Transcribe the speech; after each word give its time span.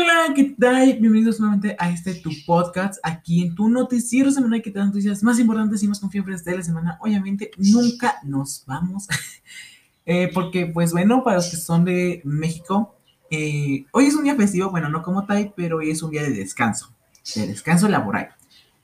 Hola, 0.00 0.32
¿qué 0.32 0.54
tal? 0.58 0.96
Bienvenidos 1.00 1.40
nuevamente 1.40 1.74
a 1.76 1.90
este 1.90 2.14
tu 2.14 2.30
podcast, 2.46 3.00
aquí 3.02 3.42
en 3.42 3.56
tu 3.56 3.68
noticiero 3.68 4.30
semanal 4.30 4.62
que 4.62 4.70
te 4.70 4.78
da 4.78 4.84
noticias 4.84 5.24
más 5.24 5.40
importantes 5.40 5.82
y 5.82 5.88
más 5.88 5.98
confiables 5.98 6.44
de 6.44 6.56
la 6.56 6.62
semana. 6.62 6.98
Obviamente, 7.00 7.50
nunca 7.56 8.14
nos 8.22 8.62
vamos, 8.64 9.08
eh, 10.06 10.30
porque 10.32 10.66
pues 10.66 10.92
bueno, 10.92 11.24
para 11.24 11.36
los 11.36 11.50
que 11.50 11.56
son 11.56 11.84
de 11.84 12.20
México, 12.24 12.94
eh, 13.28 13.86
hoy 13.90 14.06
es 14.06 14.14
un 14.14 14.22
día 14.22 14.36
festivo, 14.36 14.70
bueno, 14.70 14.88
no 14.88 15.02
como 15.02 15.26
tal, 15.26 15.52
pero 15.56 15.78
hoy 15.78 15.90
es 15.90 16.00
un 16.00 16.12
día 16.12 16.22
de 16.22 16.30
descanso, 16.30 16.94
de 17.34 17.48
descanso 17.48 17.88
laboral. 17.88 18.28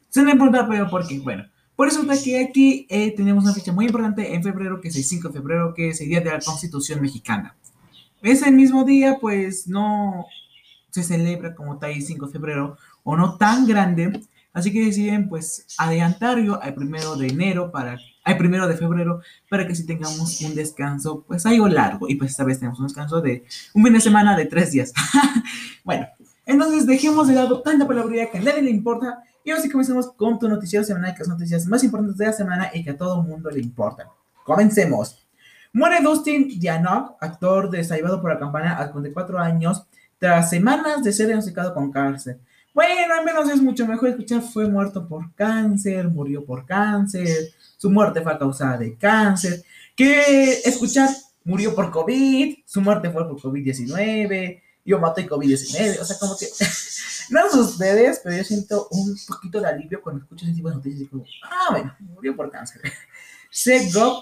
Se 0.08 0.20
no 0.20 0.30
importa, 0.30 0.66
pero 0.68 0.90
porque, 0.90 1.20
bueno, 1.20 1.44
por 1.76 1.86
eso 1.86 2.04
que 2.24 2.40
aquí 2.40 2.88
eh, 2.90 3.14
tenemos 3.14 3.44
una 3.44 3.54
fecha 3.54 3.72
muy 3.72 3.86
importante 3.86 4.34
en 4.34 4.42
febrero, 4.42 4.80
que 4.80 4.88
es 4.88 4.96
el 4.96 5.04
5 5.04 5.28
de 5.28 5.34
febrero, 5.34 5.74
que 5.74 5.90
es 5.90 6.00
el 6.00 6.08
Día 6.08 6.20
de 6.20 6.30
la 6.30 6.40
Constitución 6.40 7.00
Mexicana. 7.00 7.54
Ese 8.20 8.50
mismo 8.50 8.84
día, 8.84 9.18
pues 9.20 9.68
no, 9.68 10.26
se 10.94 11.02
celebra 11.02 11.56
como 11.56 11.76
tal 11.76 11.90
el 11.90 12.02
5 12.02 12.26
de 12.26 12.32
febrero 12.32 12.78
o 13.02 13.16
no 13.16 13.36
tan 13.36 13.66
grande, 13.66 14.22
así 14.52 14.72
que 14.72 14.84
deciden 14.84 15.28
pues 15.28 15.66
adelantarlo 15.76 16.62
al 16.62 16.72
primero 16.72 17.16
de 17.16 17.26
enero 17.26 17.72
para 17.72 17.98
al 18.22 18.36
primero 18.36 18.68
de 18.68 18.76
febrero 18.76 19.20
para 19.50 19.66
que 19.66 19.74
si 19.74 19.84
tengamos 19.84 20.40
un 20.42 20.54
descanso 20.54 21.24
pues 21.26 21.44
algo 21.46 21.66
largo 21.66 22.08
y 22.08 22.14
pues 22.14 22.30
esta 22.30 22.44
vez 22.44 22.60
tenemos 22.60 22.78
un 22.78 22.86
descanso 22.86 23.20
de 23.20 23.44
un 23.74 23.82
fin 23.82 23.92
de 23.92 24.00
semana 24.00 24.36
de 24.36 24.46
tres 24.46 24.70
días. 24.70 24.92
bueno, 25.84 26.06
entonces 26.46 26.86
dejemos 26.86 27.26
de 27.26 27.34
lado 27.34 27.60
tanta 27.60 27.88
palabrería 27.88 28.30
que 28.30 28.38
a 28.38 28.42
nadie 28.42 28.62
le 28.62 28.70
importa 28.70 29.18
y 29.44 29.50
ahora 29.50 29.62
sí 29.64 29.68
comencemos 29.68 30.12
con 30.12 30.38
tu 30.38 30.48
noticiero 30.48 30.84
semanal, 30.84 31.12
que 31.16 31.24
son 31.24 31.32
noticias 31.32 31.66
más 31.66 31.82
importantes 31.82 32.18
de 32.18 32.26
la 32.26 32.32
semana 32.32 32.70
y 32.72 32.84
que 32.84 32.90
a 32.90 32.96
todo 32.96 33.20
el 33.20 33.26
mundo 33.26 33.50
le 33.50 33.58
importan. 33.58 34.06
Comencemos. 34.44 35.26
Muere 35.72 36.00
Dustin 36.04 36.60
Dianoc, 36.60 37.16
actor 37.20 37.68
de 37.68 37.82
Salvado 37.82 38.20
por 38.20 38.32
la 38.32 38.38
Campana 38.38 38.78
a 38.78 38.86
54 38.86 39.40
años, 39.40 39.88
tras 40.18 40.50
semanas 40.50 41.02
de 41.02 41.12
ser 41.12 41.26
diagnosticado 41.26 41.74
con 41.74 41.90
cáncer. 41.92 42.40
Bueno, 42.72 43.14
al 43.14 43.24
menos 43.24 43.48
es 43.48 43.62
mucho 43.62 43.86
mejor 43.86 44.08
escuchar 44.08 44.42
fue 44.42 44.68
muerto 44.68 45.06
por 45.06 45.32
cáncer, 45.34 46.08
murió 46.08 46.44
por 46.44 46.66
cáncer, 46.66 47.52
su 47.76 47.88
muerte 47.88 48.20
fue 48.20 48.36
causada 48.36 48.78
de 48.78 48.96
cáncer, 48.96 49.62
que 49.94 50.60
escuchar 50.64 51.08
murió 51.44 51.74
por 51.74 51.90
COVID, 51.90 52.56
su 52.66 52.80
muerte 52.80 53.10
fue 53.10 53.28
por 53.28 53.40
COVID-19, 53.40 54.60
yo 54.84 54.98
maté 54.98 55.28
COVID-19, 55.28 56.00
o 56.00 56.04
sea, 56.04 56.18
como 56.18 56.36
que, 56.36 56.46
no 57.30 57.50
sé 57.50 57.58
ustedes, 57.58 58.20
pero 58.24 58.36
yo 58.36 58.44
siento 58.44 58.88
un 58.90 59.16
poquito 59.28 59.60
de 59.60 59.68
alivio 59.68 60.02
cuando 60.02 60.22
escucho 60.22 60.44
ese 60.44 60.54
tipo 60.54 60.68
de 60.68 60.74
noticias 60.74 61.02
y 61.02 61.06
como, 61.06 61.24
ah, 61.44 61.68
bueno, 61.70 61.94
murió 62.00 62.34
por 62.34 62.50
cáncer. 62.50 62.82
SEGO 63.50 64.20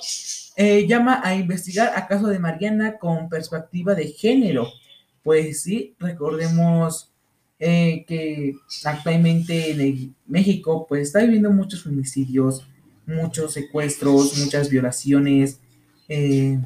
eh, 0.57 0.87
llama 0.87 1.23
a 1.25 1.35
investigar 1.35 1.93
a 1.97 2.07
caso 2.07 2.27
de 2.27 2.39
Mariana 2.39 2.99
con 2.99 3.31
perspectiva 3.31 3.95
de 3.95 4.09
género. 4.09 4.69
Pues 5.23 5.63
sí, 5.63 5.95
recordemos 5.99 7.13
eh, 7.59 8.05
que 8.07 8.55
actualmente 8.85 9.71
en 9.71 10.17
México 10.27 10.87
pues 10.89 11.09
está 11.09 11.21
viviendo 11.21 11.51
muchos 11.51 11.83
feminicidios, 11.85 12.67
muchos 13.07 13.53
secuestros, 13.53 14.37
muchas 14.39 14.69
violaciones, 14.69 15.61
eh, 16.09 16.61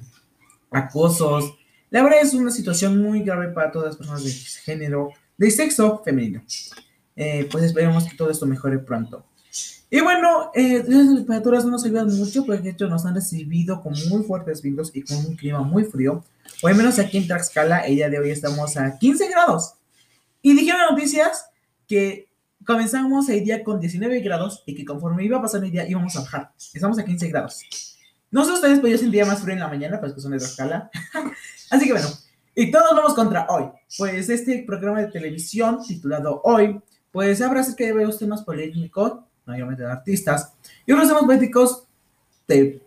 acosos. 0.71 1.55
La 1.91 2.03
verdad 2.03 2.21
es 2.23 2.35
una 2.35 2.51
situación 2.51 3.01
muy 3.01 3.23
grave 3.23 3.49
para 3.49 3.71
todas 3.71 3.89
las 3.89 3.97
personas 3.97 4.25
de 4.25 4.31
género, 4.31 5.11
de 5.37 5.51
sexo 5.51 6.03
femenino. 6.05 6.43
Eh, 7.15 7.49
pues 7.51 7.65
esperemos 7.65 8.05
que 8.05 8.17
todo 8.17 8.31
esto 8.31 8.47
mejore 8.47 8.79
pronto. 8.79 9.25
Y 9.89 10.01
bueno, 10.01 10.51
eh, 10.55 10.85
las 10.87 11.15
temperaturas 11.15 11.65
no 11.65 11.71
nos 11.71 11.85
ayudan 11.85 12.15
mucho, 12.17 12.45
porque 12.45 12.63
de 12.63 12.71
hecho 12.71 12.89
nos 12.89 13.07
han 13.07 13.15
recibido 13.15 13.81
con 13.81 13.95
muy 14.09 14.25
fuertes 14.25 14.61
vientos 14.61 14.91
y 14.95 15.03
con 15.03 15.17
un 15.19 15.37
clima 15.37 15.63
muy 15.63 15.85
frío. 15.85 16.25
O 16.63 16.69
al 16.69 16.75
menos 16.75 16.99
aquí 16.99 17.19
en 17.19 17.27
Tlaxcala, 17.27 17.81
el 17.81 17.97
día 17.97 18.09
de 18.09 18.19
hoy 18.19 18.31
estamos 18.31 18.77
a 18.77 18.99
15 18.99 19.29
grados. 19.29 19.75
Y 20.43 20.55
dijeron 20.55 20.81
noticias 20.91 21.47
que 21.87 22.29
comenzamos 22.65 23.29
el 23.29 23.45
día 23.45 23.63
con 23.63 23.81
19 23.81 24.21
grados 24.21 24.63
y 24.67 24.75
que 24.75 24.85
conforme 24.85 25.25
iba 25.25 25.41
pasando 25.41 25.67
el 25.67 25.73
día 25.73 25.89
íbamos 25.89 26.17
a 26.17 26.21
bajar. 26.21 26.53
Estamos 26.75 26.99
a 26.99 27.05
15 27.05 27.29
grados. 27.29 27.63
No 28.31 28.45
sé 28.45 28.53
ustedes, 28.53 28.79
pero 28.81 28.89
yo 28.89 28.99
sentía 28.99 29.25
más 29.25 29.41
frío 29.41 29.55
en 29.55 29.61
la 29.61 29.69
mañana, 29.69 30.01
pues 30.01 30.13
que 30.13 30.21
son 30.21 30.33
de 30.33 30.39
Tlaxcala. 30.39 30.91
Así 31.71 31.87
que 31.87 31.93
bueno, 31.93 32.09
y 32.55 32.71
todos 32.71 32.91
vamos 32.95 33.15
contra 33.15 33.47
hoy. 33.49 33.65
Pues 33.99 34.29
este 34.29 34.65
programa 34.67 35.01
de 35.01 35.09
televisión 35.09 35.81
titulado 35.87 36.41
Hoy, 36.45 36.81
pues 37.13 37.41
habrá 37.41 37.61
acerca 37.61 37.85
de 37.85 37.93
varios 37.93 38.19
temas 38.19 38.43
polémicos 38.43 39.21
mayormente 39.47 39.85
de 39.85 39.91
artistas, 39.91 40.53
y 40.85 40.93
otros 40.93 41.09
temas 41.09 41.25
políticos 41.25 41.85
de 42.49 42.83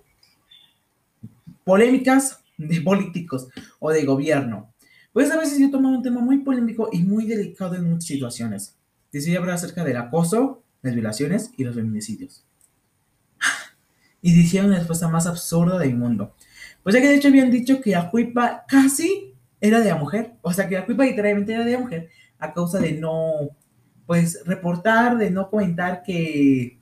polémicas 1.64 2.40
de 2.60 2.82
políticos 2.82 3.48
o 3.80 3.92
de 3.92 4.06
gobierno. 4.06 4.74
Pues 5.14 5.32
a 5.32 5.38
veces 5.38 5.60
yo 5.60 5.72
tomo 5.72 5.90
un 5.90 6.04
tema 6.04 6.22
muy 6.22 6.40
polémico 6.40 6.90
y 6.92 7.04
muy 7.04 7.26
delicado 7.26 7.76
en 7.76 7.90
muchas 7.90 8.06
situaciones. 8.06 8.78
Decidí 9.12 9.36
hablar 9.36 9.56
acerca 9.56 9.84
del 9.84 9.98
acoso, 9.98 10.62
las 10.82 10.94
violaciones 10.94 11.52
y 11.58 11.64
los 11.64 11.76
feminicidios. 11.76 12.46
Y 14.22 14.34
dijeron 14.34 14.72
la 14.72 14.80
respuesta 14.80 15.08
más 15.08 15.28
absurda 15.28 15.80
del 15.80 15.96
mundo. 15.96 16.36
Pues 16.84 16.94
ya 16.94 17.00
que 17.00 17.08
de 17.08 17.16
hecho 17.16 17.30
habían 17.30 17.52
dicho 17.52 17.80
que 17.80 17.96
Ajuipa 17.96 18.66
casi 18.68 19.34
era 19.62 19.80
de 19.80 19.88
la 19.88 19.96
mujer. 19.96 20.34
O 20.42 20.52
sea 20.52 20.68
que 20.68 20.78
Ajuipa 20.78 21.06
literalmente 21.06 21.54
era 21.54 21.64
de 21.64 21.72
la 21.72 21.80
mujer 21.80 22.10
a 22.38 22.54
causa 22.54 22.80
de 22.80 22.92
no 22.94 23.50
pues 24.06 24.44
reportar, 24.46 25.18
de 25.18 25.32
no 25.32 25.50
comentar 25.50 26.04
que 26.04 26.80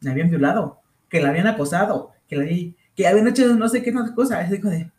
la 0.00 0.10
habían 0.10 0.30
violado, 0.30 0.80
que 1.08 1.20
la 1.20 1.28
habían 1.28 1.46
acosado, 1.46 2.12
que, 2.26 2.36
la, 2.36 2.46
que 2.96 3.06
habían 3.06 3.28
hecho 3.28 3.54
no 3.54 3.68
sé 3.68 3.82
qué 3.82 3.92
cosa. 4.14 4.42
Es 4.42 4.50
de, 4.50 4.90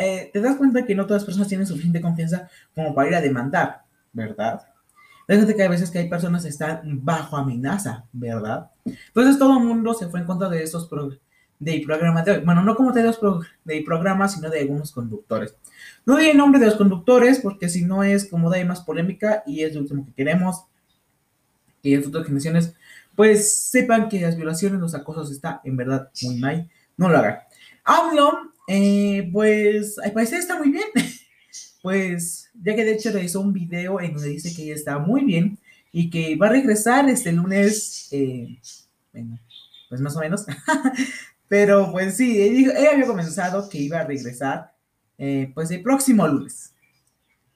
eh, 0.00 0.30
te 0.32 0.40
das 0.40 0.56
cuenta 0.56 0.86
que 0.86 0.94
no 0.94 1.04
todas 1.04 1.20
las 1.20 1.26
personas 1.26 1.48
tienen 1.48 1.66
suficiente 1.66 2.00
confianza 2.00 2.48
como 2.74 2.94
para 2.94 3.08
ir 3.08 3.14
a 3.14 3.20
demandar, 3.20 3.82
¿verdad? 4.12 4.62
Fíjate 5.28 5.54
que 5.54 5.62
hay 5.62 5.68
veces 5.68 5.90
que 5.90 5.98
hay 5.98 6.08
personas 6.08 6.42
que 6.42 6.48
están 6.48 6.80
bajo 7.04 7.36
amenaza, 7.36 8.06
¿verdad? 8.10 8.70
Entonces 8.84 9.38
todo 9.38 9.58
el 9.58 9.64
mundo 9.64 9.92
se 9.92 10.08
fue 10.08 10.20
en 10.20 10.26
contra 10.26 10.48
de 10.48 10.62
estos 10.62 10.88
de 11.58 11.82
programas 11.84 12.24
de 12.24 12.32
hoy. 12.32 12.40
Bueno, 12.44 12.62
no 12.62 12.74
como 12.74 12.92
de 12.92 13.02
los 13.02 13.20
de 13.64 13.82
programas, 13.84 14.32
sino 14.32 14.48
de 14.48 14.60
algunos 14.60 14.90
conductores. 14.90 15.54
No 16.06 16.16
di 16.16 16.30
el 16.30 16.38
nombre 16.38 16.58
de 16.58 16.66
los 16.66 16.76
conductores 16.76 17.38
porque 17.38 17.68
si 17.68 17.84
no 17.84 18.02
es 18.02 18.28
como 18.28 18.48
da 18.48 18.64
más 18.64 18.80
polémica 18.80 19.42
y 19.46 19.62
es 19.62 19.74
lo 19.74 19.82
último 19.82 20.06
que 20.06 20.14
queremos. 20.14 20.64
Que 21.82 21.96
las 21.96 22.06
otras 22.06 22.24
generaciones 22.24 22.74
pues 23.14 23.68
sepan 23.70 24.08
que 24.08 24.20
las 24.20 24.34
violaciones, 24.34 24.80
los 24.80 24.94
acosos 24.94 25.30
está 25.30 25.60
en 25.62 25.76
verdad 25.76 26.10
muy 26.22 26.36
mal. 26.36 26.70
No 26.96 27.10
lo 27.10 27.18
hagan. 27.18 27.40
AMLO, 27.84 28.52
eh, 28.72 29.28
pues 29.32 29.98
al 29.98 30.12
parecer 30.12 30.38
está 30.38 30.56
muy 30.56 30.70
bien. 30.70 30.86
pues 31.82 32.50
ya 32.54 32.76
que 32.76 32.84
de 32.84 32.92
hecho 32.92 33.10
realizó 33.10 33.40
un 33.40 33.52
video 33.52 34.00
en 34.00 34.14
donde 34.14 34.28
dice 34.28 34.54
que 34.54 34.62
ella 34.62 34.74
está 34.74 34.98
muy 34.98 35.24
bien 35.24 35.58
y 35.92 36.08
que 36.08 36.36
va 36.36 36.46
a 36.46 36.50
regresar 36.50 37.08
este 37.08 37.32
lunes, 37.32 38.08
eh, 38.12 38.60
bueno, 39.12 39.40
pues 39.88 40.00
más 40.00 40.16
o 40.16 40.20
menos. 40.20 40.46
Pero 41.48 41.90
pues 41.90 42.16
sí, 42.16 42.40
ella 42.40 42.92
había 42.92 43.06
comenzado 43.06 43.68
que 43.68 43.78
iba 43.78 43.98
a 43.98 44.04
regresar 44.04 44.72
eh, 45.18 45.50
pues 45.52 45.70
el 45.72 45.82
próximo 45.82 46.28
lunes. 46.28 46.72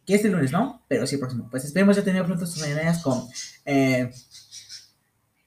Que 0.05 0.17
es 0.17 0.25
el 0.25 0.33
lunes, 0.33 0.51
¿no? 0.51 0.83
Pero 0.89 1.07
sí, 1.07 1.15
el 1.15 1.21
próximo. 1.21 1.49
Pues 1.49 1.65
esperemos 1.65 1.95
ya 1.95 2.03
tener 2.03 2.25
pronto 2.25 2.45
sus 2.45 2.61
mañanas 2.61 3.01
con. 3.03 3.23
Eh, 3.65 4.11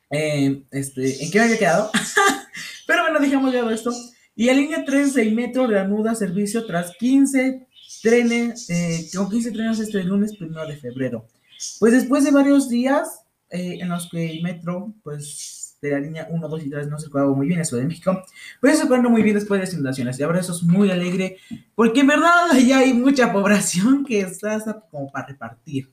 eh, 0.10 0.64
este, 0.72 1.24
¿En 1.24 1.30
qué 1.30 1.40
me 1.40 1.46
había 1.46 1.60
quedado? 1.60 1.92
Pero 2.88 3.02
bueno, 3.02 3.20
dejamos 3.20 3.52
ya 3.52 3.70
esto. 3.70 3.92
Y 4.38 4.46
la 4.46 4.54
línea 4.54 4.86
3 4.86 5.16
del 5.16 5.34
metro 5.34 5.66
reanuda 5.66 6.14
servicio 6.14 6.66
tras 6.68 6.96
15 6.98 7.68
trenes, 8.04 8.68
con 9.16 9.32
15 9.32 9.52
trenes 9.52 9.80
este 9.80 10.04
lunes 10.04 10.38
primero 10.38 10.68
de 10.68 10.78
febrero. 10.78 11.26
Pues 11.80 11.92
después 11.92 12.24
de 12.24 12.30
varios 12.30 12.70
días 12.70 13.24
en 13.50 13.90
los 13.90 14.08
que 14.12 14.30
el 14.30 14.44
metro, 14.44 14.94
pues 15.02 15.76
de 15.82 15.90
la 15.90 16.00
línea 16.00 16.28
1, 16.30 16.48
2 16.48 16.64
y 16.66 16.70
3 16.70 16.88
no 16.88 17.00
circulaba 17.00 17.34
muy 17.34 17.48
bien, 17.48 17.62
eso 17.62 17.78
de 17.78 17.86
México, 17.86 18.24
pues 18.62 18.78
se 18.78 18.86
muy 18.86 19.24
bien 19.24 19.36
después 19.36 19.60
de 19.60 19.66
las 19.66 19.74
inundaciones. 19.74 20.20
Y 20.20 20.24
ahora 20.24 20.40
eso 20.40 20.54
es 20.54 20.62
muy 20.62 20.92
alegre, 20.92 21.38
porque 21.74 22.02
en 22.02 22.08
verdad 22.08 22.56
ya 22.68 22.80
hay 22.80 22.94
mucha 22.94 23.34
población 23.34 24.06
que 24.06 24.22
está 24.22 24.84
como 24.92 25.12
para 25.12 25.30
repartir. 25.30 25.92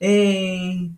Eh, 0.00 0.90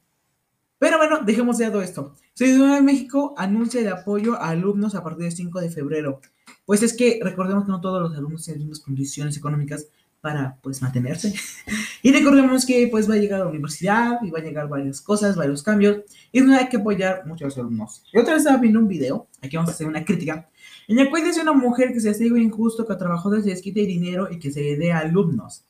pero 0.79 0.99
bueno, 0.99 1.21
dejemos 1.25 1.59
de 1.59 1.67
lado 1.67 1.83
esto. 1.83 2.15
Ciudad 2.35 2.75
de 2.75 2.83
México 2.83 3.35
anuncia 3.39 3.81
el 3.81 3.89
apoyo 3.89 4.35
a 4.35 4.51
alumnos 4.51 4.95
a 4.95 5.03
partir 5.03 5.25
del 5.25 5.33
5 5.33 5.61
de 5.61 5.71
febrero. 5.71 6.21
Pues 6.67 6.83
es 6.83 6.95
que 6.95 7.19
recordemos 7.23 7.65
que 7.65 7.71
no 7.71 7.81
todos 7.81 8.03
los 8.03 8.17
alumnos 8.17 8.45
tienen 8.45 8.61
las 8.61 8.69
mismas 8.69 8.85
condiciones 8.85 9.37
económicas 9.37 9.89
para 10.21 10.59
pues 10.61 10.83
mantenerse. 10.83 11.33
y 12.03 12.13
recordemos 12.13 12.67
que 12.67 12.89
pues 12.89 13.09
va 13.09 13.15
a 13.15 13.19
llegar 13.19 13.41
a 13.41 13.45
la 13.45 13.51
universidad 13.51 14.19
y 14.23 14.31
va 14.31 14.41
a 14.41 14.43
llegar 14.43 14.69
varias 14.69 15.01
cosas, 15.01 15.37
varios 15.37 15.63
cambios 15.63 15.99
y 16.33 16.41
no 16.41 16.55
hay 16.55 16.69
que 16.69 16.79
apoyar 16.79 17.25
mucho 17.27 17.45
a 17.45 17.49
los 17.49 17.59
alumnos. 17.59 18.03
Y 18.13 18.19
otra 18.19 18.35
vez 18.35 18.43
estaba 18.43 18.61
viendo 18.61 18.81
un 18.81 18.89
video, 18.89 19.29
aquí 19.41 19.57
vamos 19.57 19.71
a 19.71 19.75
hacer 19.75 19.87
una 19.87 20.05
crítica, 20.05 20.49
en 20.89 20.99
el 20.99 21.11
cual 21.11 21.25
dice 21.25 21.41
una 21.41 21.53
mujer 21.53 21.93
que 21.93 22.01
se 22.01 22.11
hace 22.11 22.27
injusto 22.27 22.87
que 22.87 22.97
trabajó 22.97 23.31
desde 23.31 23.51
desquite 23.51 23.81
dinero 23.87 24.29
y 24.31 24.39
que 24.39 24.51
se 24.51 24.77
dé 24.77 24.93
a 24.93 24.99
alumnos. 24.99 25.65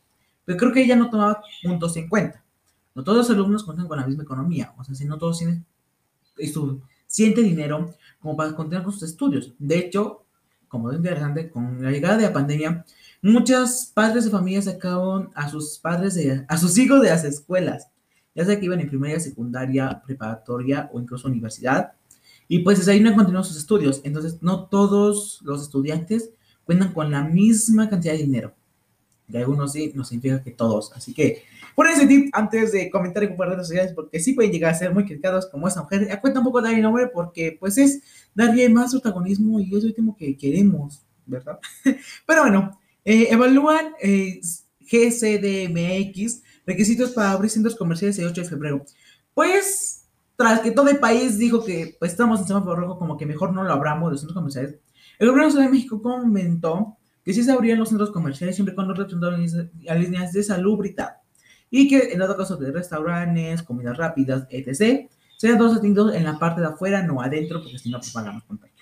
Pero 0.47 0.59
creo 0.59 0.73
que 0.73 0.83
ella 0.83 0.97
no 0.97 1.11
tomaba 1.11 1.43
puntos 1.63 1.97
en 1.97 2.09
cuenta. 2.09 2.43
No 2.97 3.05
todos 3.05 3.19
los 3.19 3.31
alumnos 3.31 3.63
cuentan 3.63 3.87
con 3.87 3.99
la 3.99 4.07
misma 4.07 4.23
economía, 4.23 4.73
o 4.79 4.83
sea, 4.83 4.95
si 4.95 5.05
no 5.05 5.19
todos 5.19 5.39
tienen 5.39 5.67
suficiente 6.53 7.43
dinero 7.43 7.95
como 8.19 8.37
para 8.37 8.57
continuar 8.57 8.85
con 8.85 8.93
sus 8.95 9.03
estudios. 9.03 9.53
De 9.59 9.79
hecho, 9.79 10.25
como 10.67 10.91
es 10.91 10.97
interesante, 10.97 11.51
con 11.51 11.83
la 11.83 11.91
llegada 11.91 12.17
de 12.17 12.23
la 12.23 12.33
pandemia, 12.33 12.87
muchos 13.21 13.93
padres 13.93 14.25
de 14.25 14.31
familia 14.31 14.63
sacaron 14.63 15.31
a 15.35 15.51
sus 15.51 15.79
padres 15.79 16.15
de, 16.15 16.47
a 16.49 16.57
sus 16.57 16.79
hijos 16.79 17.03
de 17.03 17.11
las 17.11 17.23
escuelas, 17.25 17.89
ya 18.35 18.47
sea 18.47 18.59
que 18.59 18.65
iban 18.65 18.81
en 18.81 18.89
primaria, 18.89 19.21
secundaria, 19.21 20.03
preparatoria 20.05 20.89
o 20.91 20.99
incluso 20.99 21.29
universidad, 21.29 21.93
y 22.49 22.61
pues 22.61 22.89
ahí 22.89 23.01
no 23.01 23.45
sus 23.45 23.59
estudios. 23.59 24.01
Entonces, 24.05 24.39
no 24.41 24.69
todos 24.69 25.43
los 25.43 25.61
estudiantes 25.61 26.31
cuentan 26.65 26.95
con 26.95 27.11
la 27.11 27.25
misma 27.25 27.91
cantidad 27.91 28.15
de 28.15 28.21
dinero. 28.21 28.55
De 29.29 29.39
algunos 29.39 29.73
sí, 29.73 29.93
no 29.95 30.05
significa 30.05 30.43
que 30.43 30.53
todos. 30.53 30.93
Así 30.95 31.13
que, 31.13 31.43
por 31.77 31.87
ese 31.87 32.07
tip, 32.07 32.31
antes 32.33 32.73
de 32.73 32.89
comentar 32.89 33.23
y 33.23 33.29
compartir 33.29 33.53
redes 33.53 33.69
sociales, 33.69 33.93
porque 33.95 34.19
sí 34.19 34.33
pueden 34.33 34.51
llegar 34.51 34.73
a 34.73 34.75
ser 34.75 34.95
muy 34.95 35.05
criticados 35.05 35.47
como 35.47 35.69
esa 35.69 35.83
mujer, 35.83 36.09
cuenta 36.23 36.41
un 36.41 36.47
poco 36.47 36.63
de 36.63 36.75
mi 36.75 36.81
nombre 36.81 37.09
porque, 37.13 37.55
pues, 37.61 37.77
es 37.77 38.01
darle 38.35 38.67
más 38.71 38.93
protagonismo 38.93 39.61
y 39.61 39.77
es 39.77 39.83
lo 39.83 39.91
último 39.91 40.17
que 40.17 40.39
queremos, 40.39 41.05
¿verdad? 41.27 41.59
Pero 42.27 42.41
bueno, 42.41 42.81
eh, 43.05 43.29
evalúan 43.31 43.93
eh, 44.01 44.41
GCDMX 44.81 46.43
requisitos 46.65 47.11
para 47.11 47.33
abrir 47.33 47.51
centros 47.51 47.77
comerciales 47.77 48.19
el 48.19 48.29
8 48.29 48.41
de 48.41 48.49
febrero. 48.49 48.85
Pues, 49.35 50.07
tras 50.35 50.61
que 50.61 50.71
todo 50.71 50.89
el 50.89 50.99
país 50.99 51.37
dijo 51.37 51.63
que 51.63 51.95
pues, 51.99 52.13
estamos 52.13 52.41
en 52.41 52.47
semáforo 52.47 52.77
rojo, 52.77 52.99
como 52.99 53.19
que 53.19 53.27
mejor 53.27 53.53
no 53.53 53.63
lo 53.63 53.73
abramos 53.75 54.11
los 54.11 54.21
centros 54.21 54.35
comerciales, 54.35 54.77
el 55.19 55.29
gobierno 55.29 55.53
de 55.53 55.69
México 55.69 56.01
comentó 56.01 56.97
que 57.23 57.35
sí 57.35 57.43
se 57.43 57.53
abrían 57.53 57.79
los 57.79 57.91
centros 57.91 58.13
comerciales 58.13 58.55
siempre 58.55 58.75
cuando 58.75 58.95
representaban 58.95 59.45
a 59.91 59.95
líneas 59.95 60.33
de 60.33 60.43
salubridad 60.43 61.17
y 61.71 61.89
que 61.89 62.13
en 62.13 62.23
otro 62.23 62.37
caso 62.37 62.57
de 62.57 62.71
restaurantes, 62.73 63.63
comidas 63.63 63.97
rápidas, 63.97 64.47
etc., 64.51 65.09
sean 65.37 65.59
todos 65.59 65.77
atendidos 65.77 66.15
en 66.15 66.25
la 66.25 66.39
parte 66.39 66.61
de 66.61 66.69
afuera, 66.69 67.03
no 67.03 67.21
adentro, 67.21 67.63
porque 67.63 67.79
si 67.79 67.91
no, 67.91 67.99
pues 67.99 68.13
pagamos 68.13 68.45
contagios. 68.45 68.77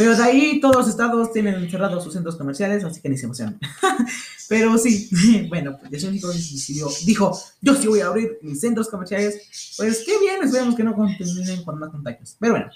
Pero 0.00 0.16
de 0.16 0.22
ahí 0.22 0.60
todos 0.60 0.76
los 0.76 0.88
estados 0.88 1.30
tienen 1.30 1.70
cerrados 1.70 2.02
sus 2.02 2.14
centros 2.14 2.36
comerciales, 2.36 2.82
así 2.84 3.02
que 3.02 3.10
ni 3.10 3.18
se 3.18 3.26
emocionan. 3.26 3.60
Pero 4.48 4.78
sí, 4.78 5.10
bueno, 5.50 5.76
pues 5.78 6.02
México 6.04 6.28
decidió, 6.28 6.88
dijo, 7.04 7.38
yo 7.60 7.74
sí 7.74 7.86
voy 7.86 8.00
a 8.00 8.06
abrir 8.06 8.38
mis 8.40 8.60
centros 8.60 8.88
comerciales. 8.88 9.74
Pues 9.76 10.02
qué 10.06 10.18
bien, 10.18 10.42
esperemos 10.42 10.74
que 10.74 10.84
no 10.84 10.94
continúen 10.94 11.62
con 11.64 11.78
más 11.78 11.90
contagios. 11.90 12.34
Pero 12.40 12.54
bueno, 12.54 12.70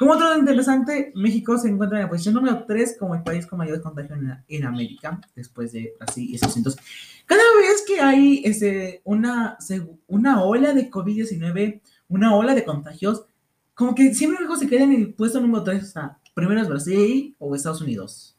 como 0.00 0.12
otro 0.12 0.34
interesante, 0.38 1.12
México 1.14 1.58
se 1.58 1.68
encuentra 1.68 1.98
en 1.98 2.04
la 2.04 2.08
posición 2.08 2.32
número 2.32 2.64
3 2.66 2.96
como 2.98 3.14
el 3.14 3.22
país 3.22 3.46
con 3.46 3.58
mayor 3.58 3.82
contagio 3.82 4.16
en, 4.48 4.64
América, 4.64 5.20
después 5.36 5.72
de 5.72 5.92
Brasil 5.98 6.26
y 6.26 6.36
Estados 6.36 6.56
Unidos. 6.56 6.78
Cada 7.26 7.42
vez 7.60 7.84
que 7.86 8.00
hay 8.00 8.40
ese, 8.42 9.02
una, 9.04 9.58
una 10.06 10.42
ola 10.42 10.72
de 10.72 10.90
COVID-19, 10.90 11.82
una 12.08 12.34
ola 12.34 12.54
de 12.54 12.64
contagios, 12.64 13.26
como 13.74 13.94
que 13.94 14.14
siempre 14.14 14.38
México 14.38 14.56
se 14.56 14.68
queda 14.68 14.84
en 14.84 14.92
el 14.92 15.12
puesto 15.12 15.38
número 15.38 15.64
3, 15.64 15.82
o 15.82 15.86
sea, 15.86 16.18
primero 16.32 16.62
es 16.62 16.68
Brasil 16.70 17.36
o 17.38 17.54
Estados 17.54 17.82
Unidos. 17.82 18.38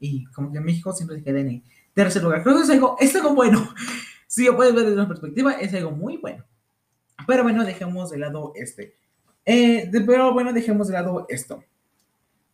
Y 0.00 0.24
como 0.32 0.50
que 0.50 0.58
México 0.58 0.92
siempre 0.92 1.18
se 1.18 1.22
queda 1.22 1.38
en 1.38 1.48
el 1.48 1.62
tercer 1.94 2.24
lugar. 2.24 2.42
Creo 2.42 2.56
que 2.56 2.62
es 2.62 2.70
algo, 2.70 2.96
es 2.98 3.14
algo 3.14 3.36
bueno. 3.36 3.72
Si 4.26 4.44
lo 4.44 4.56
puedes 4.56 4.74
ver 4.74 4.82
desde 4.82 4.96
una 4.96 5.08
perspectiva, 5.08 5.52
es 5.52 5.72
algo 5.74 5.92
muy 5.92 6.16
bueno. 6.16 6.44
Pero 7.24 7.44
bueno, 7.44 7.64
dejemos 7.64 8.10
de 8.10 8.18
lado 8.18 8.52
este. 8.56 8.98
Eh, 9.50 9.90
pero 10.04 10.34
bueno, 10.34 10.52
dejemos 10.52 10.88
de 10.88 10.92
lado 10.92 11.24
esto. 11.30 11.64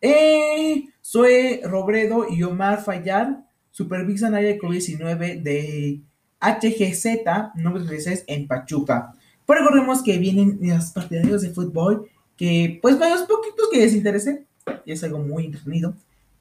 Eh, 0.01 0.85
soy 1.01 1.61
Robredo 1.65 2.29
y 2.31 2.45
Omar 2.45 2.85
Fayad 2.85 3.39
supervisan 3.73 4.37
área 4.37 4.51
de 4.51 4.61
COVID-19 4.61 5.43
de 5.43 6.01
HGZ, 6.41 7.57
número 7.57 7.85
16, 7.85 8.23
en 8.29 8.47
Pachuca. 8.47 9.13
Pero 9.45 9.59
recordemos 9.59 10.05
que 10.05 10.19
vienen 10.19 10.57
las 10.61 10.93
partidarios 10.93 11.43
de 11.43 11.51
fútbol 11.51 12.09
que, 12.37 12.79
pues, 12.81 12.95
para 12.95 13.17
los 13.17 13.23
poquitos 13.23 13.69
que 13.73 13.81
les 13.81 13.95
interese, 13.95 14.47
es 14.87 15.03
algo 15.03 15.19
muy 15.19 15.47
entretenido 15.47 15.97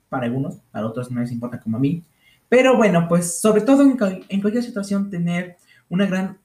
para 0.08 0.28
algunos, 0.28 0.58
para 0.70 0.86
otros 0.86 1.10
no 1.10 1.20
les 1.22 1.32
importa 1.32 1.60
como 1.60 1.78
a 1.78 1.80
mí. 1.80 2.04
Pero 2.48 2.78
bueno, 2.78 3.08
pues, 3.10 3.40
sobre 3.40 3.62
todo 3.62 3.82
en, 3.82 3.98
en 4.30 4.42
cualquier 4.42 4.64
situación, 4.64 5.10
tener 5.10 5.58
una 5.90 6.06
gran 6.06 6.38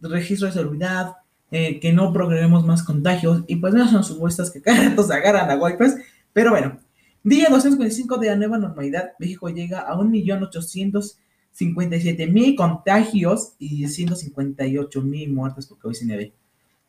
registro 0.00 0.46
de 0.46 0.52
seguridad, 0.52 1.16
eh, 1.52 1.80
que 1.80 1.92
no 1.92 2.12
progresemos 2.12 2.64
más 2.64 2.84
contagios 2.84 3.42
y 3.48 3.56
pues 3.56 3.74
no 3.74 3.88
son 3.88 4.04
supuestas 4.04 4.52
que 4.52 4.62
cada 4.62 4.90
rato 4.90 5.02
agarran 5.12 5.50
a 5.50 5.56
golpes, 5.56 5.96
pero 6.32 6.52
bueno, 6.52 6.78
día 7.24 7.48
245 7.50 8.18
de 8.18 8.28
la 8.28 8.36
nueva 8.36 8.56
normalidad, 8.56 9.14
México 9.18 9.48
llega 9.48 9.80
a 9.80 9.96
1.857.000 9.96 12.54
contagios 12.54 13.54
y 13.58 13.84
158.000 13.84 15.32
muertes 15.32 15.66
por 15.66 15.80
COVID-19. 15.80 16.32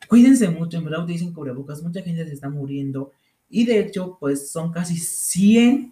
Cuídense 0.08 0.48
mucho, 0.50 0.78
en 0.78 0.86
verdad 0.86 1.08
dicen 1.08 1.34
cubrebocas, 1.34 1.81
mucha 1.81 2.04
gente 2.04 2.28
se 2.28 2.34
está 2.34 2.48
muriendo 2.48 3.13
y 3.50 3.66
de 3.66 3.80
hecho 3.80 4.18
pues 4.19 4.52
son 4.52 4.72
casi 4.72 4.98
100 4.98 5.92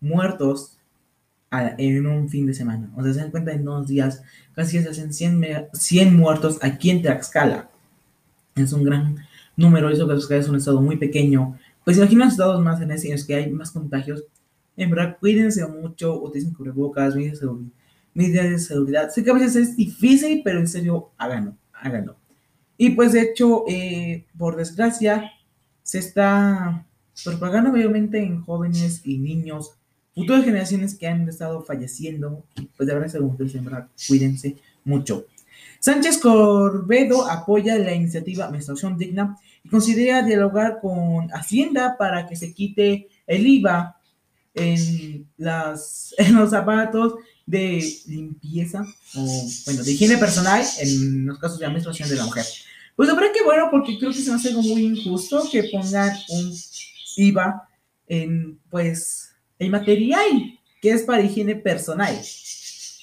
muertos 0.00 0.76
en 1.52 2.04
un 2.04 2.28
fin 2.28 2.46
de 2.46 2.54
semana. 2.54 2.92
O 2.96 3.04
sea, 3.04 3.12
se 3.12 3.20
dan 3.20 3.30
cuenta 3.30 3.52
en 3.52 3.64
dos 3.64 3.86
días, 3.86 4.24
casi 4.56 4.82
se 4.82 4.88
hacen 4.88 5.12
100, 5.12 5.68
100 5.72 6.16
muertos 6.16 6.58
aquí 6.62 6.90
en 6.90 7.02
Tlaxcala 7.02 7.70
es 8.56 8.72
un 8.72 8.84
gran 8.84 9.16
número, 9.56 9.90
eso 9.90 10.08
que 10.08 10.36
es 10.36 10.48
un 10.48 10.56
estado 10.56 10.80
muy 10.80 10.96
pequeño. 10.96 11.58
Pues 11.84 11.98
imaginen 11.98 12.28
estados 12.28 12.62
más 12.62 12.80
en 12.80 12.90
ese, 12.90 13.14
que 13.26 13.34
hay 13.34 13.50
más 13.52 13.70
contagios. 13.70 14.24
En 14.76 14.90
verdad, 14.90 15.16
cuídense 15.20 15.66
mucho, 15.66 16.20
utilicen 16.20 16.52
cubrebocas, 16.52 17.14
medidas 17.14 18.50
de 18.50 18.58
seguridad. 18.58 19.10
Sé 19.10 19.22
que 19.22 19.30
a 19.30 19.34
veces 19.34 19.56
es 19.56 19.76
difícil, 19.76 20.42
pero 20.44 20.58
en 20.58 20.68
serio, 20.68 21.10
háganlo, 21.16 21.56
háganlo. 21.72 22.16
Y 22.76 22.90
pues 22.90 23.12
de 23.12 23.22
hecho, 23.22 23.64
eh, 23.68 24.26
por 24.36 24.56
desgracia, 24.56 25.30
se 25.82 25.98
está 25.98 26.86
propagando 27.24 27.70
obviamente 27.70 28.18
en 28.18 28.42
jóvenes 28.42 29.00
y 29.04 29.18
niños, 29.18 29.72
futuras 30.14 30.44
generaciones 30.44 30.94
que 30.94 31.06
han 31.06 31.28
estado 31.28 31.62
falleciendo. 31.62 32.44
Pues 32.76 32.86
de 32.86 32.94
verdad, 32.94 33.08
según 33.08 33.36
en 33.38 33.64
verdad, 33.64 33.88
cuídense 34.08 34.56
mucho. 34.84 35.26
Sánchez 35.86 36.18
Corbedo 36.18 37.30
apoya 37.30 37.78
la 37.78 37.94
iniciativa 37.94 38.50
Menstruación 38.50 38.98
Digna 38.98 39.38
y 39.62 39.68
considera 39.68 40.20
dialogar 40.20 40.80
con 40.80 41.28
Hacienda 41.32 41.96
para 41.96 42.26
que 42.26 42.34
se 42.34 42.52
quite 42.52 43.06
el 43.24 43.46
IVA 43.46 43.96
en, 44.56 45.28
los 45.38 46.50
zapatos 46.50 47.14
de 47.46 47.88
limpieza 48.06 48.84
o, 49.14 49.48
bueno, 49.64 49.84
de 49.84 49.92
higiene 49.92 50.18
personal 50.18 50.64
en 50.80 51.24
los 51.24 51.38
casos 51.38 51.60
de 51.60 51.68
menstruación 51.68 52.08
de 52.08 52.16
la 52.16 52.24
mujer. 52.24 52.44
Pues 52.96 53.08
habrá 53.08 53.30
que 53.32 53.44
bueno, 53.44 53.68
porque 53.70 53.96
creo 53.96 54.10
que 54.10 54.20
se 54.20 54.30
me 54.30 54.38
hace 54.38 54.48
algo 54.48 54.62
muy 54.62 54.86
injusto 54.86 55.48
que 55.52 55.70
pongan 55.70 56.10
un 56.30 56.52
IVA 57.16 57.68
en, 58.08 58.58
pues, 58.70 59.28
el 59.60 59.70
material 59.70 60.58
que 60.82 60.90
es 60.90 61.02
para 61.02 61.22
higiene 61.22 61.54
personal. 61.54 62.18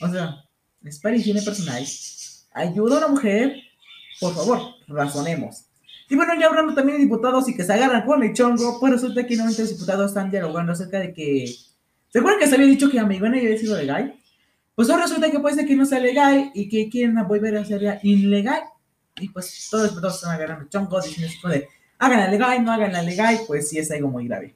O 0.01 0.11
sea, 0.11 0.43
es 0.83 0.99
para 0.99 1.15
higiene 1.15 1.41
personal 1.43 1.87
ayuda 2.53 2.95
a 2.95 2.97
una 2.99 3.07
mujer, 3.09 3.55
por 4.19 4.33
favor, 4.33 4.59
razonemos. 4.87 5.65
Y 6.09 6.15
bueno, 6.15 6.33
ya 6.39 6.47
hablando 6.47 6.73
también 6.73 6.97
de 6.97 7.03
diputados 7.03 7.47
y 7.49 7.55
que 7.55 7.63
se 7.63 7.73
agarran 7.73 8.05
con 8.05 8.23
el 8.23 8.33
chongo, 8.33 8.79
pues 8.79 8.93
resulta 8.93 9.25
que 9.25 9.35
nuevamente 9.35 9.61
los 9.63 9.71
diputados 9.71 10.11
están 10.11 10.29
dialogando 10.29 10.73
acerca 10.73 10.99
de 10.99 11.13
que. 11.13 11.47
¿Se 12.09 12.19
acuerdan 12.19 12.39
que 12.39 12.47
se 12.47 12.55
había 12.55 12.67
dicho 12.67 12.89
que 12.89 12.99
Amigona 12.99 13.37
había 13.37 13.57
sido 13.57 13.75
legal? 13.75 14.15
Pues 14.75 14.89
ahora 14.89 15.03
resulta 15.03 15.31
que 15.31 15.39
puede 15.39 15.55
ser 15.55 15.65
que 15.65 15.75
no 15.75 15.85
sea 15.85 15.99
legal 15.99 16.51
y 16.53 16.69
que 16.69 16.89
quieren 16.89 17.15
volver 17.27 17.57
a 17.57 17.65
ser 17.65 17.99
ilegal. 18.03 18.61
Y 19.19 19.29
pues 19.29 19.67
todos 19.69 19.83
los 19.83 19.91
diputados 19.91 20.15
están 20.17 20.35
agarrando 20.35 20.69
chongo, 20.69 21.01
diciendo 21.01 21.27
eso 21.27 21.47
de 21.47 21.67
la 21.99 22.27
legal, 22.29 22.63
no 22.63 22.71
hagan 22.71 22.91
la 22.91 23.01
legal, 23.01 23.39
pues 23.47 23.69
sí 23.69 23.77
es 23.79 23.91
algo 23.91 24.09
muy 24.09 24.27
grave. 24.27 24.55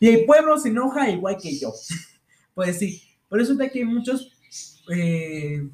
Y 0.00 0.08
el 0.08 0.24
pueblo 0.24 0.58
se 0.58 0.68
enoja 0.68 1.10
igual 1.10 1.36
que 1.40 1.58
yo. 1.58 1.72
pues 2.54 2.78
sí, 2.78 3.02
por 3.28 3.38
resulta 3.38 3.68
que 3.68 3.84
muchos 3.84 4.32
eh, 4.90 5.68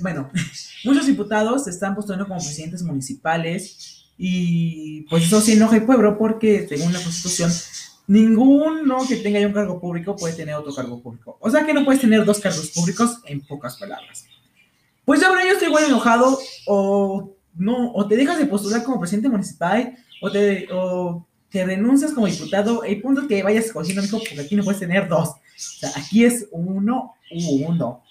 bueno, 0.00 0.30
muchos 0.84 1.06
diputados 1.06 1.64
se 1.64 1.70
están 1.70 1.94
postulando 1.94 2.26
como 2.26 2.40
presidentes 2.40 2.82
municipales 2.82 4.06
y 4.16 5.02
pues 5.10 5.24
eso 5.24 5.40
sí 5.40 5.52
enoja 5.52 5.76
el 5.76 5.84
pueblo 5.84 6.16
porque 6.18 6.66
según 6.68 6.92
la 6.92 7.02
constitución 7.02 7.50
ninguno 8.06 8.98
que 9.08 9.16
tenga 9.16 9.44
un 9.46 9.52
cargo 9.52 9.80
público 9.80 10.14
puede 10.16 10.34
tener 10.34 10.54
otro 10.54 10.74
cargo 10.74 11.00
público. 11.00 11.36
O 11.40 11.50
sea 11.50 11.64
que 11.64 11.74
no 11.74 11.84
puedes 11.84 12.00
tener 12.00 12.24
dos 12.24 12.38
cargos 12.38 12.70
públicos 12.70 13.18
en 13.26 13.40
pocas 13.40 13.76
palabras. 13.76 14.26
Pues 15.04 15.22
ahora 15.22 15.44
yo 15.44 15.52
estoy 15.52 15.68
igual 15.68 15.84
enojado 15.84 16.38
o 16.66 17.34
no, 17.54 17.92
o 17.92 18.06
te 18.06 18.16
dejas 18.16 18.38
de 18.38 18.46
postular 18.46 18.82
como 18.82 19.00
presidente 19.00 19.28
municipal 19.28 19.96
o 20.20 20.30
te, 20.30 20.68
o 20.72 21.26
te 21.50 21.64
renuncias 21.64 22.12
como 22.12 22.26
diputado. 22.26 22.84
El 22.84 23.00
punto 23.00 23.22
es 23.22 23.28
que 23.28 23.42
vayas 23.42 23.66
escogiendo, 23.66 24.02
hijo, 24.04 24.18
porque 24.18 24.40
aquí 24.40 24.56
no 24.56 24.64
puedes 24.64 24.80
tener 24.80 25.08
dos. 25.08 25.28
O 25.28 25.36
sea, 25.56 25.90
aquí 25.96 26.24
es 26.24 26.48
uno, 26.50 27.14
uno 27.30 28.02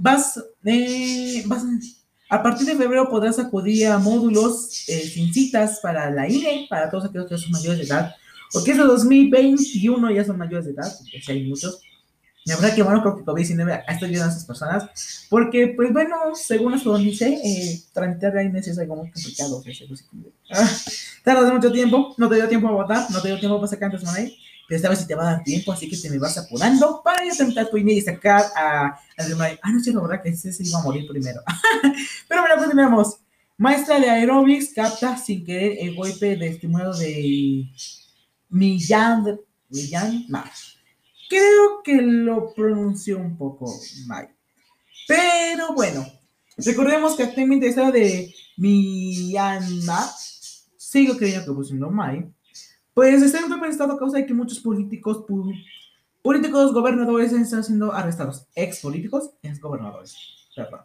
vas, 0.00 0.42
eh, 0.64 1.42
vas 1.46 1.62
a 2.30 2.42
partir 2.42 2.66
de 2.66 2.76
febrero 2.76 3.08
podrás 3.10 3.38
acudir 3.38 3.86
a 3.88 3.98
módulos 3.98 4.88
eh, 4.88 5.00
sin 5.00 5.32
citas 5.32 5.80
para 5.82 6.10
la 6.10 6.28
INE, 6.28 6.66
para 6.70 6.90
todos 6.90 7.04
aquellos 7.04 7.28
que 7.28 7.36
son 7.36 7.50
mayores 7.50 7.78
de 7.78 7.84
edad, 7.84 8.14
porque 8.52 8.70
es 8.70 8.78
de 8.78 8.84
2021 8.84 10.10
ya 10.10 10.24
son 10.24 10.38
mayores 10.38 10.66
de 10.66 10.72
edad, 10.72 10.92
porque 10.98 11.20
si 11.20 11.32
hay 11.32 11.44
muchos. 11.46 11.80
La 12.46 12.56
verdad 12.56 12.74
que 12.74 12.82
bueno, 12.82 13.02
creo 13.02 13.18
que 13.18 13.24
COVID-19 13.24 13.84
ha 13.86 13.92
estado 13.92 14.06
ayudando 14.06 14.32
a 14.32 14.36
esas 14.36 14.46
personas, 14.46 15.26
porque, 15.28 15.74
pues 15.76 15.92
bueno, 15.92 16.16
según 16.34 16.72
esto 16.72 16.96
dice, 16.96 17.38
eh, 17.44 17.82
tramitar 17.92 18.32
la 18.32 18.42
INE 18.42 18.60
es 18.60 18.78
algo 18.78 18.96
muy 18.96 19.10
complicado. 19.10 19.62
Ah, 20.50 20.70
tardas 21.22 21.52
mucho 21.52 21.70
tiempo, 21.70 22.14
no 22.16 22.28
te 22.28 22.36
dio 22.36 22.48
tiempo 22.48 22.68
a 22.68 22.72
votar, 22.72 23.10
no 23.10 23.20
te 23.20 23.28
dio 23.28 23.38
tiempo 23.38 23.56
para 23.58 23.68
sacar 23.68 23.92
antes 23.92 24.02
pero 24.70 24.76
esta 24.76 24.94
sí 24.94 25.08
te 25.08 25.16
va 25.16 25.22
a 25.22 25.32
dar 25.32 25.42
tiempo, 25.42 25.72
así 25.72 25.90
que 25.90 25.96
te 25.96 26.08
me 26.08 26.20
vas 26.20 26.38
apurando 26.38 27.02
para 27.02 27.24
ya 27.24 27.36
terminar 27.36 27.68
tu 27.68 27.76
email 27.76 27.98
y 27.98 28.02
sacar 28.02 28.44
a, 28.54 28.86
a 28.86 28.98
Ah, 29.62 29.72
no 29.72 29.78
es 29.78 29.82
cierto, 29.82 30.00
¿verdad? 30.00 30.22
Que 30.22 30.28
ese 30.28 30.52
se 30.52 30.62
iba 30.62 30.78
a 30.78 30.82
morir 30.84 31.08
primero. 31.08 31.40
pero 32.28 32.42
bueno, 32.42 32.56
continuemos. 32.56 33.16
Maestra 33.56 33.98
de 33.98 34.08
aerobics 34.08 34.72
capta 34.72 35.16
sin 35.16 35.44
querer 35.44 35.78
el 35.80 35.96
golpe 35.96 36.36
de 36.36 36.46
estimulado 36.46 36.96
de 36.96 37.68
Millán, 38.48 39.40
Millán 39.70 40.26
más. 40.28 40.76
Creo 41.28 41.82
que 41.82 42.00
lo 42.00 42.54
pronunció 42.54 43.18
un 43.18 43.36
poco 43.36 43.76
mal. 44.06 44.28
Pero 45.08 45.74
bueno, 45.74 46.06
recordemos 46.56 47.16
que 47.16 47.24
actualmente 47.24 47.66
está 47.66 47.90
de 47.90 48.32
Myanmar, 48.56 50.08
sigo 50.76 51.16
creyendo 51.16 51.46
que 51.46 51.52
puso 51.56 51.74
un 51.74 51.92
mal, 51.92 52.32
pues 52.94 53.22
está 53.22 53.40
estado 53.68 53.92
a 53.92 53.98
causa 53.98 54.18
de 54.18 54.26
que 54.26 54.34
muchos 54.34 54.60
políticos, 54.60 55.24
políticos, 56.22 56.72
gobernadores 56.72 57.32
están 57.32 57.64
siendo 57.64 57.92
arrestados. 57.92 58.46
Ex 58.54 58.80
políticos, 58.80 59.30
ex 59.42 59.60
gobernadores. 59.60 60.16
Perdón. 60.54 60.80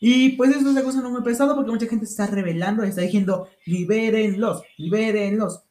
Y 0.00 0.30
pues 0.30 0.50
eso 0.50 0.60
es 0.60 0.66
una 0.66 0.82
cosa 0.82 1.00
muy 1.08 1.22
pesado 1.22 1.54
porque 1.54 1.70
mucha 1.70 1.86
gente 1.86 2.06
se 2.06 2.12
está 2.12 2.26
revelando, 2.26 2.82
está 2.82 3.00
diciendo, 3.00 3.48
libérenlos, 3.64 4.62
libérenlos. 4.76 5.62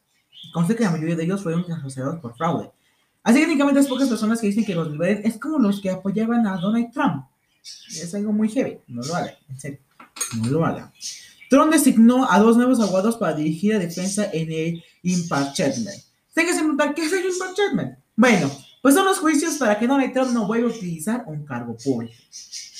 Conste 0.52 0.74
que 0.74 0.84
la 0.84 0.90
mayoría 0.90 1.16
de 1.16 1.24
ellos 1.24 1.42
fueron 1.42 1.60
encarcelados 1.60 2.20
por 2.20 2.36
fraude. 2.36 2.70
Así 3.22 3.38
que 3.38 3.44
técnicamente 3.44 3.80
las 3.80 3.88
pocas 3.88 4.08
personas 4.08 4.40
que 4.40 4.48
dicen 4.48 4.64
que 4.64 4.74
los 4.74 4.90
liberen 4.90 5.22
es 5.24 5.38
como 5.38 5.58
los 5.58 5.80
que 5.80 5.90
apoyaban 5.90 6.46
a 6.46 6.56
Donald 6.56 6.92
Trump. 6.92 7.24
Es 7.62 8.14
algo 8.14 8.32
muy 8.32 8.50
heavy, 8.50 8.78
no 8.88 9.02
lo 9.02 9.14
haga, 9.14 9.38
en 9.48 9.58
serio, 9.58 9.78
no 10.36 10.50
lo 10.50 10.66
haga. 10.66 10.92
Trump 11.54 11.72
designó 11.72 12.28
a 12.28 12.40
dos 12.40 12.56
nuevos 12.56 12.80
abogados 12.80 13.16
para 13.16 13.36
dirigir 13.36 13.74
la 13.74 13.78
defensa 13.78 14.28
en 14.32 14.50
el 14.50 14.84
impeachment. 15.04 16.00
Sé 16.34 16.44
que 16.44 16.52
se 16.52 16.58
preguntan, 16.58 16.94
¿qué 16.94 17.04
es 17.04 17.12
el 17.12 17.26
impeachment? 17.26 17.96
Bueno, 18.16 18.50
pues 18.82 18.96
son 18.96 19.04
los 19.04 19.20
juicios 19.20 19.54
para 19.54 19.78
que 19.78 19.86
Donald 19.86 20.12
Trump 20.12 20.32
no 20.32 20.48
vuelva 20.48 20.68
a 20.68 20.72
utilizar 20.72 21.22
un 21.28 21.44
cargo 21.44 21.76
público. 21.76 22.12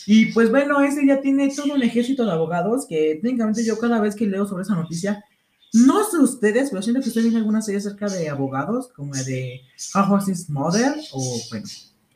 Y 0.06 0.32
pues 0.32 0.50
bueno, 0.50 0.80
ese 0.80 1.06
ya 1.06 1.20
tiene 1.20 1.54
todo 1.54 1.72
un 1.72 1.82
ejército 1.84 2.24
de 2.24 2.32
abogados 2.32 2.86
que 2.88 3.20
técnicamente 3.22 3.64
yo 3.64 3.78
cada 3.78 4.00
vez 4.00 4.16
que 4.16 4.26
leo 4.26 4.44
sobre 4.44 4.64
esa 4.64 4.74
noticia, 4.74 5.24
no 5.72 6.02
sé 6.10 6.18
ustedes, 6.18 6.70
pero 6.70 6.82
siento 6.82 7.00
que 7.00 7.10
ustedes 7.10 7.26
vienen 7.26 7.42
alguna 7.42 7.62
serie 7.62 7.78
acerca 7.78 8.08
de 8.08 8.28
abogados, 8.28 8.88
como 8.88 9.14
la 9.14 9.22
de 9.22 9.60
How 9.94 10.12
Was 10.12 10.28
His 10.28 10.50
Mother, 10.50 10.96
o 11.12 11.38
bueno, 11.48 11.66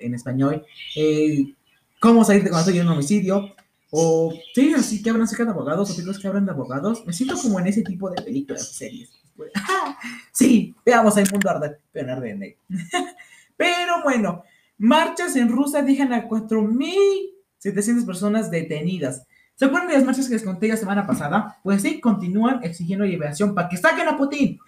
en 0.00 0.14
español, 0.14 0.66
eh, 0.96 1.54
Cómo 2.00 2.24
salir 2.24 2.44
de 2.44 2.50
cuando 2.50 2.70
estoy 2.70 2.80
en 2.80 2.86
un 2.86 2.92
homicidio, 2.92 3.56
o 3.90 4.32
sí, 4.54 4.74
así 4.74 5.02
que 5.02 5.10
hablan 5.10 5.24
acerca 5.24 5.44
de 5.44 5.50
abogados, 5.50 5.90
o 5.90 5.94
películas 5.94 6.18
que 6.18 6.28
hablan 6.28 6.46
de 6.46 6.52
abogados. 6.52 7.04
Me 7.06 7.12
siento 7.12 7.36
como 7.40 7.58
en 7.60 7.68
ese 7.68 7.82
tipo 7.82 8.10
de 8.10 8.22
películas, 8.22 8.68
series. 8.74 9.10
sí, 10.32 10.74
veamos 10.84 11.16
el 11.16 11.30
mundo 11.30 11.50
arder, 11.50 11.80
pero 11.92 12.12
arde 12.12 12.58
Pero 13.56 14.02
bueno, 14.02 14.44
marchas 14.76 15.36
en 15.36 15.48
Rusia 15.48 15.82
dejan 15.82 16.12
a 16.12 16.28
4.000 16.28 17.38
700 17.58 18.04
personas 18.04 18.50
detenidas. 18.50 19.26
¿Se 19.54 19.64
acuerdan 19.64 19.88
de 19.88 19.94
las 19.94 20.04
marchas 20.04 20.28
que 20.28 20.34
les 20.34 20.44
conté 20.44 20.68
la 20.68 20.76
semana 20.76 21.06
pasada? 21.06 21.58
Pues 21.62 21.82
sí, 21.82 22.00
continúan 22.00 22.62
exigiendo 22.62 23.04
liberación 23.04 23.54
para 23.54 23.68
que 23.68 23.76
saquen 23.76 24.06
a 24.08 24.16
Putin. 24.16 24.58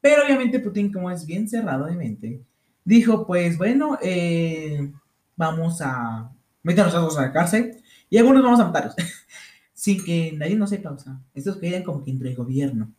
Pero 0.00 0.24
obviamente 0.24 0.58
Putin, 0.58 0.92
como 0.92 1.10
es 1.10 1.24
bien 1.24 1.48
cerrado 1.48 1.86
de 1.86 1.94
mente, 1.94 2.40
dijo, 2.84 3.24
pues 3.24 3.56
bueno, 3.56 3.98
eh, 4.02 4.90
vamos 5.36 5.80
a 5.80 6.32
meternos 6.64 6.94
a 6.94 6.98
todos 6.98 7.18
a 7.18 7.22
la 7.22 7.32
cárcel 7.32 7.81
y 8.12 8.18
algunos 8.18 8.42
vamos 8.42 8.60
a 8.60 8.66
matarlos. 8.66 8.94
Sin 9.72 10.04
que 10.04 10.32
nadie 10.36 10.54
nos 10.54 10.68
sepa, 10.68 10.90
o 10.90 10.98
sea, 10.98 11.18
estos 11.34 11.56
quedan 11.56 11.82
como 11.82 12.04
que 12.04 12.10
entre 12.10 12.28
el 12.28 12.36
gobierno. 12.36 12.92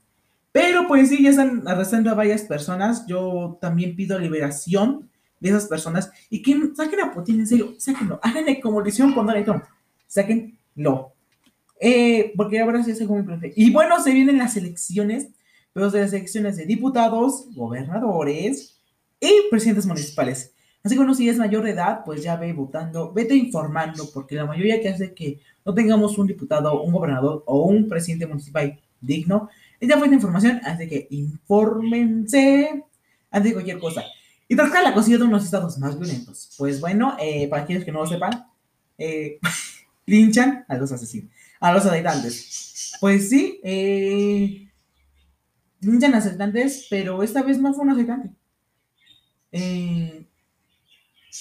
Pero 0.51 0.87
pues 0.87 1.09
sí, 1.09 1.21
ya 1.21 1.29
están 1.29 1.67
arrestando 1.67 2.09
a 2.09 2.15
varias 2.15 2.41
personas. 2.41 3.05
Yo 3.05 3.59
también 3.61 3.95
pido 3.95 4.17
liberación 4.17 5.11
de 5.39 5.49
esas 5.49 5.67
personas 5.67 6.11
y 6.31 6.41
que 6.41 6.59
saquen 6.75 6.99
a 7.01 7.13
Putin, 7.13 7.41
en 7.41 7.45
serio, 7.45 7.75
sáquenlo, 7.77 8.19
háganle 8.23 8.59
como 8.59 8.81
lo 8.81 8.87
hicieron 8.87 9.13
con 9.13 9.27
Donald 9.27 9.45
Trump, 9.45 9.63
sáquenlo. 10.07 11.13
Eh, 11.79 12.33
porque 12.35 12.59
ahora 12.59 12.83
sí 12.83 12.89
es 12.89 13.07
muy 13.07 13.21
perfecto. 13.21 13.61
Y 13.61 13.71
bueno, 13.71 14.01
se 14.01 14.13
vienen 14.13 14.39
las 14.39 14.57
elecciones, 14.57 15.27
pero 15.73 15.91
de 15.91 16.01
las 16.01 16.13
elecciones 16.13 16.57
de 16.57 16.65
diputados, 16.65 17.53
gobernadores 17.53 18.81
y 19.19 19.31
presidentes 19.51 19.85
municipales. 19.85 20.52
Así 20.83 20.95
que 20.95 21.01
uno 21.01 21.15
si 21.15 21.29
es 21.29 21.37
mayor 21.37 21.63
de 21.63 21.71
edad, 21.71 22.03
pues 22.03 22.21
ya 22.21 22.35
ve 22.35 22.51
votando, 22.51 23.13
vete 23.13 23.35
informando, 23.35 24.09
porque 24.13 24.35
la 24.35 24.45
mayoría 24.45 24.81
que 24.81 24.89
hace 24.89 25.13
que 25.13 25.39
no 25.65 25.73
tengamos 25.73 26.17
un 26.17 26.27
diputado, 26.27 26.81
un 26.81 26.91
gobernador 26.91 27.41
o 27.47 27.63
un 27.63 27.87
presidente 27.87 28.27
municipal 28.27 28.77
digno, 28.99 29.49
es 29.79 29.87
ya 29.87 29.97
fuente 29.97 30.15
información, 30.15 30.59
así 30.65 30.89
que 30.89 31.07
infórmense 31.09 32.83
antes 33.31 33.49
de 33.49 33.53
cualquier 33.53 33.79
cosa. 33.79 34.03
Y 34.49 34.55
Tlaxcala 34.55 34.89
la 34.89 34.93
considera 34.93 35.23
uno 35.23 35.35
de 35.35 35.37
los 35.37 35.45
estados 35.45 35.77
más 35.77 35.97
violentos. 35.97 36.53
Pues 36.57 36.81
bueno, 36.81 37.15
eh, 37.17 37.47
para 37.47 37.65
quienes 37.65 37.85
que 37.85 37.91
no 37.93 38.01
lo 38.01 38.07
sepan, 38.07 38.45
eh, 38.97 39.39
linchan 40.05 40.65
a 40.67 40.75
los 40.75 40.91
asesinos, 40.91 41.31
a 41.61 41.71
los 41.71 41.85
asaltantes. 41.85 42.97
Pues 42.99 43.29
sí, 43.29 43.61
eh, 43.63 44.69
linchan 45.79 46.13
a 46.13 46.17
asaltantes, 46.17 46.87
pero 46.89 47.23
esta 47.23 47.41
vez 47.41 47.57
no 47.57 47.73
fue 47.73 47.85
un 47.85 47.91
asaltante. 47.91 48.29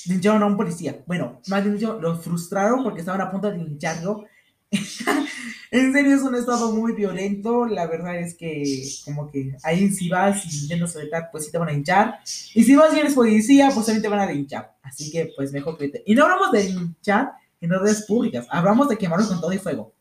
Lincharon 0.07 0.43
a 0.43 0.47
un 0.47 0.57
policía. 0.57 1.03
Bueno, 1.07 1.41
más 1.49 1.63
bien 1.63 1.77
dicho, 1.77 1.99
los 2.01 2.23
frustraron 2.23 2.83
porque 2.83 3.01
estaban 3.01 3.21
a 3.21 3.31
punto 3.31 3.51
de 3.51 3.59
lincharlo 3.59 4.27
en 5.71 5.93
serio 5.93 6.17
es 6.17 6.23
un 6.23 6.35
estado 6.35 6.73
muy 6.73 6.95
violento. 6.95 7.67
La 7.67 7.87
verdad 7.87 8.19
es 8.19 8.35
que, 8.35 8.65
como 9.05 9.31
que 9.31 9.55
ahí 9.63 9.91
si 9.91 10.09
vas 10.09 10.45
y 10.47 10.63
intentas 10.63 10.93
soltar, 10.93 11.29
pues 11.31 11.45
sí 11.45 11.53
te 11.53 11.59
van 11.59 11.69
a 11.69 11.73
hinchar. 11.73 12.21
Y 12.55 12.65
si 12.65 12.75
vas 12.75 12.95
y 12.95 13.01
eres 13.01 13.15
policía, 13.15 13.71
pues 13.73 13.87
también 13.87 14.03
te 14.03 14.09
van 14.09 14.21
a 14.21 14.33
hinchar. 14.33 14.75
Así 14.83 15.11
que, 15.11 15.33
pues 15.37 15.53
mejor 15.53 15.77
que 15.77 15.89
te. 15.89 16.03
Y 16.07 16.15
no 16.15 16.25
hablamos 16.25 16.53
de 16.53 16.65
hinchar 16.65 17.33
en 17.61 17.71
redes 17.71 18.07
públicas, 18.07 18.47
hablamos 18.51 18.89
de 18.89 18.99
quemarlos 18.99 19.29
con 19.29 19.41
todo 19.41 19.53
y 19.53 19.59
fuego. 19.59 19.93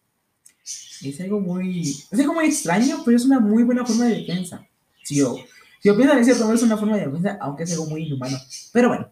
Es 0.63 1.19
algo 1.19 1.39
muy. 1.39 1.81
Es 2.11 2.19
algo 2.19 2.33
muy 2.33 2.45
extraño, 2.45 3.01
pero 3.03 3.17
es 3.17 3.25
una 3.25 3.39
muy 3.39 3.63
buena 3.63 3.85
forma 3.85 4.05
de 4.05 4.19
defensa. 4.19 4.65
Si 5.03 5.15
yo, 5.15 5.35
si 5.81 5.89
yo 5.89 5.97
pienso 5.97 6.15
en 6.15 6.23
cierto 6.23 6.51
es 6.53 6.63
una 6.63 6.77
forma 6.77 6.95
de 6.95 7.07
defensa, 7.07 7.37
aunque 7.41 7.63
es 7.63 7.71
algo 7.73 7.87
muy 7.87 8.05
inhumano. 8.05 8.37
Pero 8.71 8.87
bueno, 8.87 9.09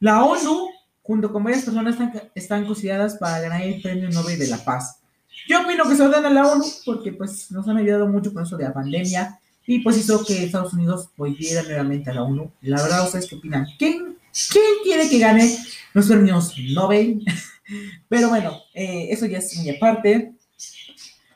la 0.00 0.24
ONU 0.24 0.68
junto 1.02 1.32
con 1.32 1.42
varias 1.42 1.64
personas 1.64 1.96
están, 2.34 2.66
consideradas 2.66 3.16
para 3.16 3.40
ganar 3.40 3.62
el 3.62 3.80
Premio 3.80 4.10
Nobel 4.10 4.38
de 4.38 4.48
la 4.48 4.62
Paz. 4.62 5.00
Yo 5.48 5.62
opino 5.62 5.88
que 5.88 5.96
se 5.96 6.04
lo 6.04 6.10
den 6.10 6.26
a 6.26 6.30
la 6.30 6.46
ONU 6.46 6.64
porque 6.84 7.12
pues 7.12 7.50
nos 7.50 7.66
han 7.68 7.78
ayudado 7.78 8.06
mucho 8.06 8.32
con 8.32 8.42
eso 8.42 8.56
de 8.56 8.64
la 8.64 8.74
pandemia 8.74 9.40
y 9.66 9.80
pues 9.80 9.96
hizo 9.96 10.24
que 10.24 10.44
Estados 10.44 10.74
Unidos 10.74 11.08
volviera 11.16 11.62
nuevamente 11.62 12.10
a 12.10 12.14
la 12.14 12.22
ONU. 12.22 12.50
La 12.62 12.82
verdad, 12.82 13.04
¿ustedes 13.06 13.26
qué 13.26 13.36
opinan? 13.36 13.66
¿Quién, 13.78 14.18
quién 14.50 14.64
quiere 14.82 15.08
que 15.08 15.18
gane 15.18 15.56
los 15.94 16.06
premios 16.06 16.54
Nobel? 16.74 17.24
Pero 18.08 18.28
bueno, 18.28 18.58
eh, 18.74 19.08
eso 19.10 19.26
ya 19.26 19.38
es 19.38 19.58
mi 19.58 19.70
aparte. 19.70 20.34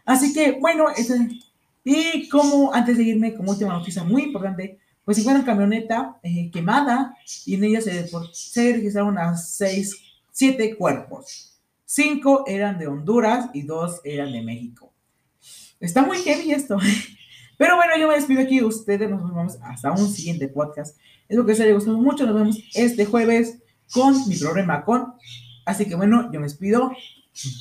Así 0.04 0.32
que 0.32 0.52
bueno, 0.52 0.86
y 1.84 2.28
como 2.28 2.72
antes 2.72 2.96
de 2.96 3.04
irme, 3.04 3.34
como 3.34 3.52
última 3.52 3.72
noticia 3.72 4.04
muy 4.04 4.24
importante, 4.24 4.78
pues 5.04 5.16
si 5.16 5.24
fuera 5.24 5.44
camioneta 5.44 6.18
eh, 6.22 6.50
quemada 6.50 7.16
y 7.44 7.54
en 7.54 7.64
ella 7.64 7.80
se, 7.80 8.72
registraron 8.72 9.18
a 9.18 9.36
seis, 9.36 9.96
siete 10.30 10.76
cuerpos. 10.76 11.60
Cinco 11.84 12.44
eran 12.46 12.78
de 12.78 12.86
Honduras 12.86 13.50
y 13.52 13.62
dos 13.62 14.00
eran 14.04 14.32
de 14.32 14.42
México. 14.42 14.92
Está 15.80 16.02
muy 16.02 16.18
heavy 16.18 16.52
esto. 16.52 16.78
Pero 17.58 17.76
bueno, 17.76 17.92
yo 17.98 18.08
me 18.08 18.14
despido 18.14 18.40
aquí 18.40 18.60
de 18.60 18.64
ustedes. 18.64 19.10
Nos 19.10 19.22
vemos 19.22 19.58
hasta 19.62 19.92
un 19.92 20.08
siguiente 20.08 20.48
podcast. 20.48 20.96
Espero 21.22 21.44
que 21.44 21.52
les 21.52 21.60
haya 21.60 21.74
gustado 21.74 21.98
mucho. 21.98 22.24
Nos 22.24 22.34
vemos 22.34 22.58
este 22.74 23.04
jueves 23.04 23.58
con 23.92 24.28
mi 24.28 24.36
problema 24.36 24.84
con. 24.84 25.14
Así 25.66 25.84
que 25.84 25.94
bueno, 25.94 26.30
yo 26.32 26.40
me 26.40 26.46
despido. 26.46 26.92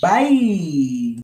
Bye. 0.02 1.18